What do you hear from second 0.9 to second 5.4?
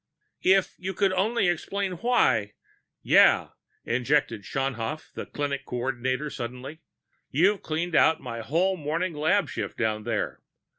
could only explain why" "Yeah," interjected Schaunhaft, the